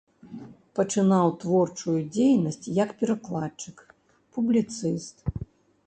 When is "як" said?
2.83-2.89